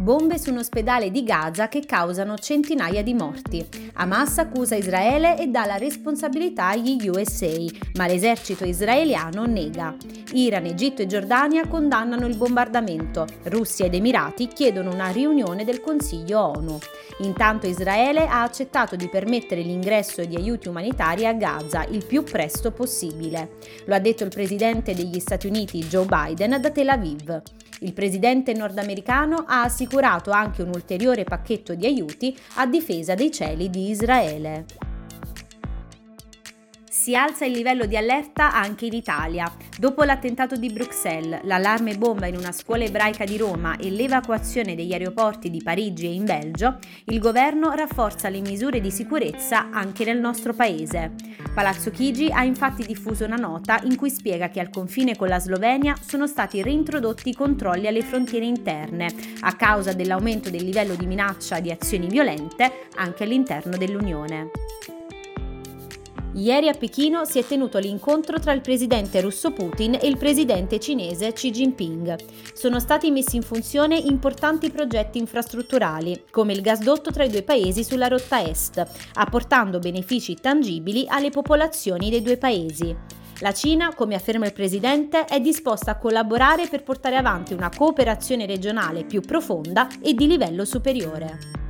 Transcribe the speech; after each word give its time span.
Bombe 0.00 0.38
su 0.38 0.50
un 0.50 0.56
ospedale 0.56 1.10
di 1.10 1.22
Gaza 1.22 1.68
che 1.68 1.84
causano 1.84 2.38
centinaia 2.38 3.02
di 3.02 3.12
morti. 3.12 3.68
Hamas 3.96 4.38
accusa 4.38 4.74
Israele 4.74 5.38
e 5.38 5.48
dà 5.48 5.66
la 5.66 5.76
responsabilità 5.76 6.68
agli 6.68 7.06
USA, 7.06 7.52
ma 7.96 8.06
l'esercito 8.06 8.64
israeliano 8.64 9.44
nega. 9.44 9.94
Iran, 10.32 10.64
Egitto 10.64 11.02
e 11.02 11.06
Giordania 11.06 11.68
condannano 11.68 12.24
il 12.24 12.38
bombardamento. 12.38 13.26
Russia 13.44 13.84
ed 13.84 13.94
Emirati 13.94 14.48
chiedono 14.48 14.90
una 14.90 15.10
riunione 15.10 15.66
del 15.66 15.82
Consiglio 15.82 16.46
ONU. 16.56 16.78
Intanto 17.18 17.66
Israele 17.66 18.26
ha 18.26 18.42
accettato 18.42 18.96
di 18.96 19.06
permettere 19.06 19.60
l'ingresso 19.60 20.24
di 20.24 20.34
aiuti 20.34 20.68
umanitari 20.68 21.26
a 21.26 21.34
Gaza 21.34 21.84
il 21.84 22.06
più 22.06 22.24
presto 22.24 22.70
possibile. 22.70 23.58
Lo 23.84 23.94
ha 23.94 23.98
detto 23.98 24.24
il 24.24 24.30
presidente 24.30 24.94
degli 24.94 25.20
Stati 25.20 25.46
Uniti 25.46 25.84
Joe 25.84 26.06
Biden 26.06 26.58
da 26.58 26.70
Tel 26.70 26.88
Aviv. 26.88 27.42
Il 27.82 27.94
presidente 27.94 28.52
nordamericano 28.52 29.44
ha 29.46 29.62
assicurato 29.62 30.30
anche 30.30 30.62
un 30.62 30.68
ulteriore 30.68 31.24
pacchetto 31.24 31.74
di 31.74 31.86
aiuti 31.86 32.36
a 32.54 32.66
difesa 32.66 33.14
dei 33.14 33.30
cieli 33.30 33.70
di 33.70 33.88
Israele. 33.88 34.89
Si 37.00 37.16
alza 37.16 37.46
il 37.46 37.52
livello 37.52 37.86
di 37.86 37.96
allerta 37.96 38.52
anche 38.52 38.84
in 38.84 38.92
Italia. 38.92 39.50
Dopo 39.78 40.02
l'attentato 40.02 40.56
di 40.56 40.70
Bruxelles, 40.70 41.40
l'allarme 41.44 41.96
bomba 41.96 42.26
in 42.26 42.36
una 42.36 42.52
scuola 42.52 42.84
ebraica 42.84 43.24
di 43.24 43.38
Roma 43.38 43.78
e 43.78 43.90
l'evacuazione 43.90 44.74
degli 44.74 44.92
aeroporti 44.92 45.48
di 45.48 45.62
Parigi 45.62 46.04
e 46.04 46.12
in 46.12 46.26
Belgio, 46.26 46.76
il 47.06 47.18
governo 47.18 47.70
rafforza 47.70 48.28
le 48.28 48.42
misure 48.42 48.82
di 48.82 48.90
sicurezza 48.90 49.70
anche 49.70 50.04
nel 50.04 50.20
nostro 50.20 50.52
paese. 50.52 51.14
Palazzo 51.54 51.90
Chigi 51.90 52.30
ha 52.30 52.44
infatti 52.44 52.84
diffuso 52.84 53.24
una 53.24 53.36
nota 53.36 53.80
in 53.84 53.96
cui 53.96 54.10
spiega 54.10 54.50
che 54.50 54.60
al 54.60 54.68
confine 54.68 55.16
con 55.16 55.28
la 55.28 55.38
Slovenia 55.38 55.96
sono 56.06 56.26
stati 56.26 56.62
reintrodotti 56.62 57.30
i 57.30 57.34
controlli 57.34 57.86
alle 57.86 58.02
frontiere 58.02 58.44
interne 58.44 59.10
a 59.40 59.56
causa 59.56 59.94
dell'aumento 59.94 60.50
del 60.50 60.64
livello 60.64 60.94
di 60.96 61.06
minaccia 61.06 61.60
di 61.60 61.70
azioni 61.70 62.08
violente 62.08 62.88
anche 62.96 63.24
all'interno 63.24 63.78
dell'Unione. 63.78 64.50
Ieri 66.34 66.68
a 66.68 66.74
Pechino 66.74 67.24
si 67.24 67.40
è 67.40 67.44
tenuto 67.44 67.78
l'incontro 67.78 68.38
tra 68.38 68.52
il 68.52 68.60
presidente 68.60 69.20
russo 69.20 69.50
Putin 69.50 69.98
e 70.00 70.06
il 70.06 70.16
presidente 70.16 70.78
cinese 70.78 71.32
Xi 71.32 71.50
Jinping. 71.50 72.16
Sono 72.54 72.78
stati 72.78 73.10
messi 73.10 73.34
in 73.34 73.42
funzione 73.42 73.96
importanti 73.96 74.70
progetti 74.70 75.18
infrastrutturali, 75.18 76.26
come 76.30 76.52
il 76.52 76.60
gasdotto 76.60 77.10
tra 77.10 77.24
i 77.24 77.30
due 77.30 77.42
paesi 77.42 77.82
sulla 77.82 78.06
rotta 78.06 78.40
est, 78.40 78.86
apportando 79.14 79.80
benefici 79.80 80.36
tangibili 80.36 81.04
alle 81.08 81.30
popolazioni 81.30 82.10
dei 82.10 82.22
due 82.22 82.36
paesi. 82.36 82.96
La 83.40 83.52
Cina, 83.52 83.92
come 83.92 84.14
afferma 84.14 84.46
il 84.46 84.52
Presidente, 84.52 85.24
è 85.24 85.40
disposta 85.40 85.90
a 85.90 85.98
collaborare 85.98 86.68
per 86.68 86.84
portare 86.84 87.16
avanti 87.16 87.54
una 87.54 87.70
cooperazione 87.74 88.46
regionale 88.46 89.04
più 89.04 89.20
profonda 89.20 89.88
e 90.00 90.14
di 90.14 90.28
livello 90.28 90.64
superiore. 90.64 91.69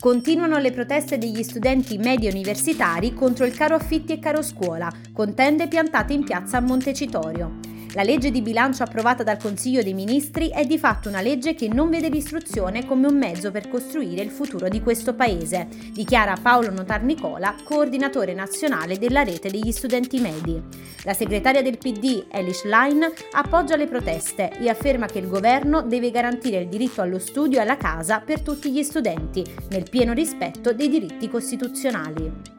Continuano 0.00 0.58
le 0.58 0.70
proteste 0.70 1.18
degli 1.18 1.42
studenti 1.42 1.98
medio 1.98 2.30
universitari 2.30 3.14
contro 3.14 3.44
il 3.44 3.52
caro 3.52 3.74
affitti 3.74 4.12
e 4.12 4.20
caro 4.20 4.42
scuola, 4.42 4.88
con 5.12 5.34
tende 5.34 5.66
piantate 5.66 6.12
in 6.12 6.22
piazza 6.22 6.58
a 6.58 6.60
Montecitorio. 6.60 7.67
La 7.94 8.02
legge 8.02 8.30
di 8.30 8.42
bilancio 8.42 8.82
approvata 8.82 9.22
dal 9.22 9.38
Consiglio 9.38 9.82
dei 9.82 9.94
Ministri 9.94 10.50
è 10.50 10.66
di 10.66 10.78
fatto 10.78 11.08
una 11.08 11.22
legge 11.22 11.54
che 11.54 11.68
non 11.68 11.88
vede 11.88 12.10
l'istruzione 12.10 12.84
come 12.84 13.06
un 13.06 13.16
mezzo 13.16 13.50
per 13.50 13.68
costruire 13.68 14.22
il 14.22 14.30
futuro 14.30 14.68
di 14.68 14.82
questo 14.82 15.14
Paese, 15.14 15.68
dichiara 15.92 16.36
Paolo 16.40 16.70
Notar 16.70 17.02
Nicola, 17.02 17.54
coordinatore 17.64 18.34
nazionale 18.34 18.98
della 18.98 19.22
rete 19.22 19.50
degli 19.50 19.72
studenti 19.72 20.20
medi. 20.20 20.60
La 21.04 21.14
segretaria 21.14 21.62
del 21.62 21.78
PD, 21.78 22.26
Elish 22.30 22.64
Line, 22.64 23.10
appoggia 23.32 23.76
le 23.76 23.86
proteste 23.86 24.50
e 24.58 24.68
afferma 24.68 25.06
che 25.06 25.18
il 25.18 25.28
governo 25.28 25.80
deve 25.80 26.10
garantire 26.10 26.60
il 26.60 26.68
diritto 26.68 27.00
allo 27.00 27.18
studio 27.18 27.58
e 27.58 27.62
alla 27.62 27.78
casa 27.78 28.20
per 28.20 28.42
tutti 28.42 28.70
gli 28.70 28.82
studenti, 28.82 29.42
nel 29.70 29.88
pieno 29.88 30.12
rispetto 30.12 30.74
dei 30.74 30.90
diritti 30.90 31.28
costituzionali 31.28 32.57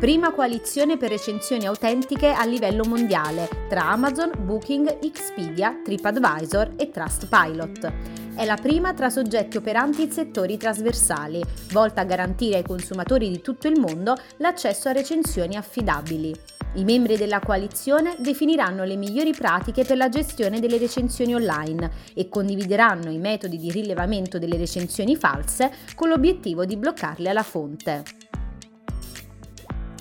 prima 0.00 0.32
coalizione 0.32 0.96
per 0.96 1.10
recensioni 1.10 1.66
autentiche 1.66 2.30
a 2.30 2.46
livello 2.46 2.84
mondiale 2.84 3.66
tra 3.68 3.90
Amazon, 3.90 4.32
Booking, 4.46 4.96
Expedia, 5.04 5.78
TripAdvisor 5.84 6.72
e 6.76 6.88
Trustpilot. 6.88 7.92
È 8.34 8.46
la 8.46 8.56
prima 8.56 8.94
tra 8.94 9.10
soggetti 9.10 9.58
operanti 9.58 10.04
in 10.04 10.10
settori 10.10 10.56
trasversali, 10.56 11.42
volta 11.72 12.00
a 12.00 12.04
garantire 12.04 12.56
ai 12.56 12.62
consumatori 12.62 13.28
di 13.28 13.42
tutto 13.42 13.68
il 13.68 13.78
mondo 13.78 14.16
l'accesso 14.38 14.88
a 14.88 14.92
recensioni 14.92 15.56
affidabili. 15.56 16.34
I 16.76 16.84
membri 16.84 17.18
della 17.18 17.40
coalizione 17.40 18.16
definiranno 18.20 18.84
le 18.84 18.96
migliori 18.96 19.34
pratiche 19.34 19.84
per 19.84 19.98
la 19.98 20.08
gestione 20.08 20.60
delle 20.60 20.78
recensioni 20.78 21.34
online 21.34 21.90
e 22.14 22.30
condivideranno 22.30 23.10
i 23.10 23.18
metodi 23.18 23.58
di 23.58 23.70
rilevamento 23.70 24.38
delle 24.38 24.56
recensioni 24.56 25.14
false 25.14 25.70
con 25.94 26.08
l'obiettivo 26.08 26.64
di 26.64 26.78
bloccarle 26.78 27.28
alla 27.28 27.42
fonte. 27.42 28.19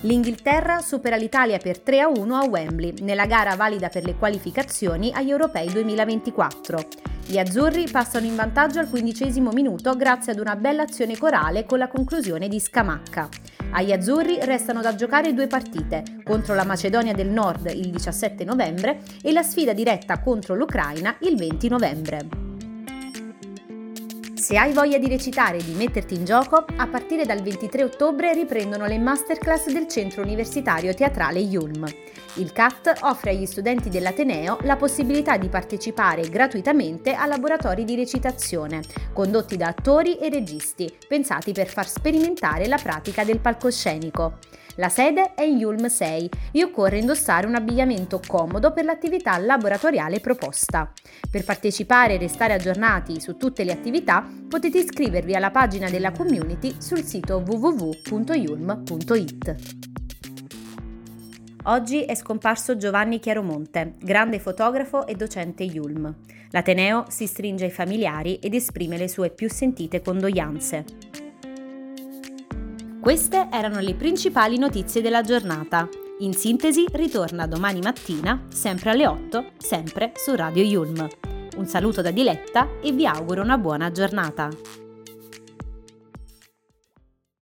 L'Inghilterra 0.02 0.80
supera 0.80 1.18
l'Italia 1.18 1.58
per 1.58 1.80
3 1.80 2.00
a 2.00 2.08
1 2.08 2.36
a 2.36 2.46
Wembley, 2.46 2.94
nella 3.02 3.26
gara 3.26 3.56
valida 3.56 3.90
per 3.90 4.06
le 4.06 4.16
qualificazioni 4.16 5.12
agli 5.14 5.30
Europei 5.30 5.70
2024. 5.70 6.88
Gli 7.26 7.38
azzurri 7.38 7.86
passano 7.92 8.26
in 8.26 8.36
vantaggio 8.36 8.80
al 8.80 8.90
quindicesimo 8.90 9.52
minuto 9.52 9.98
grazie 9.98 10.32
ad 10.32 10.40
una 10.40 10.56
bella 10.56 10.84
azione 10.84 11.18
corale 11.18 11.66
con 11.66 11.80
la 11.80 11.90
conclusione 11.90 12.48
di 12.48 12.62
Scamacca. 12.62 13.28
Agli 13.72 13.92
azzurri 13.92 14.40
restano 14.42 14.80
da 14.80 14.96
giocare 14.96 15.34
due 15.34 15.48
partite, 15.48 16.22
contro 16.24 16.56
la 16.56 16.64
Macedonia 16.64 17.14
del 17.14 17.28
Nord 17.28 17.70
il 17.76 17.90
17 17.90 18.46
novembre 18.46 19.02
e 19.22 19.34
la 19.34 19.44
sfida 19.44 19.74
diretta 19.74 20.22
contro 20.22 20.56
l'Ucraina 20.56 21.18
il 21.20 21.36
20 21.36 21.68
novembre. 21.68 22.39
Se 24.50 24.58
hai 24.58 24.74
voglia 24.74 24.98
di 24.98 25.08
recitare 25.08 25.58
e 25.60 25.64
di 25.64 25.74
metterti 25.74 26.16
in 26.16 26.26
gioco, 26.26 26.66
a 26.76 26.88
partire 26.88 27.24
dal 27.24 27.40
23 27.40 27.84
ottobre 27.84 28.34
riprendono 28.34 28.88
le 28.88 28.98
masterclass 28.98 29.68
del 29.68 29.88
Centro 29.88 30.24
Universitario 30.24 30.92
Teatrale 30.96 31.38
Yulm. 31.38 31.86
Il 32.34 32.52
CAT 32.52 32.98
offre 33.02 33.30
agli 33.30 33.46
studenti 33.46 33.90
dell'Ateneo 33.90 34.58
la 34.64 34.76
possibilità 34.76 35.38
di 35.38 35.50
partecipare 35.50 36.28
gratuitamente 36.30 37.14
a 37.14 37.28
laboratori 37.28 37.84
di 37.84 37.96
recitazione, 37.96 38.82
condotti 39.14 39.56
da 39.56 39.68
attori 39.68 40.18
e 40.18 40.30
registi, 40.30 40.92
pensati 41.08 41.52
per 41.52 41.68
far 41.68 41.88
sperimentare 41.88 42.66
la 42.66 42.80
pratica 42.82 43.24
del 43.24 43.38
palcoscenico. 43.38 44.40
La 44.80 44.90
sede 44.90 45.34
è 45.34 45.42
in 45.44 45.58
Yulm 45.58 45.88
6 45.88 46.30
e 46.54 46.64
occorre 46.64 47.00
indossare 47.00 47.46
un 47.46 47.56
abbigliamento 47.56 48.22
comodo 48.26 48.72
per 48.72 48.86
l'attività 48.86 49.38
laboratoriale 49.38 50.22
proposta. 50.22 50.90
Per 51.30 51.44
partecipare 51.44 52.14
e 52.14 52.18
restare 52.18 52.54
aggiornati 52.54 53.20
su 53.20 53.36
tutte 53.36 53.66
le 53.66 53.74
attività 53.74 54.26
potete 54.48 54.78
iscrivervi 54.80 55.36
alla 55.36 55.52
pagina 55.52 55.90
della 55.90 56.12
community 56.12 56.76
sul 56.80 57.04
sito 57.04 57.44
www.yulm.it. 57.46 58.28
Oggi 61.64 62.04
è 62.04 62.16
scomparso 62.16 62.78
Giovanni 62.78 63.20
Chiaromonte, 63.20 63.96
grande 64.00 64.40
fotografo 64.40 65.06
e 65.06 65.16
docente 65.16 65.64
Yulm. 65.64 66.16
L'Ateneo 66.52 67.06
si 67.10 67.28
stringe 67.28 67.66
ai 67.66 67.72
familiari 67.72 68.40
ed 68.40 68.54
esprime 68.54 68.98
le 68.98 69.08
sue 69.08 69.30
più 69.30 69.50
sentite 69.50 70.02
condoglianze. 70.02 70.86
Queste 73.00 73.48
erano 73.52 73.80
le 73.80 73.94
principali 73.94 74.58
notizie 74.58 75.02
della 75.02 75.22
giornata. 75.22 75.88
In 76.20 76.34
sintesi 76.34 76.86
ritorna 76.92 77.46
domani 77.46 77.80
mattina, 77.82 78.48
sempre 78.50 78.90
alle 78.90 79.08
8, 79.08 79.52
sempre 79.58 80.12
su 80.16 80.36
Radio 80.36 80.64
Yulm. 80.64 81.29
Un 81.58 81.66
saluto 81.66 82.02
da 82.02 82.12
Diletta 82.12 82.68
e 82.82 82.92
vi 82.92 83.06
auguro 83.06 83.42
una 83.42 83.58
buona 83.58 83.92
giornata. 83.92 84.50